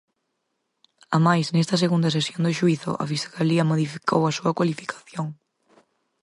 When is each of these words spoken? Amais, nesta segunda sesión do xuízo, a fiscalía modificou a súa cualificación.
Amais, 1.17 1.45
nesta 1.55 1.79
segunda 1.83 2.13
sesión 2.17 2.41
do 2.43 2.55
xuízo, 2.59 2.91
a 3.03 3.05
fiscalía 3.13 3.69
modificou 3.71 4.21
a 4.25 4.35
súa 4.37 4.55
cualificación. 4.57 5.27